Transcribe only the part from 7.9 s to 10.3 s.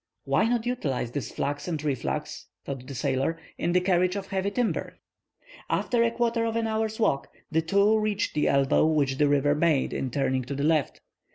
reached the elbow which the river made in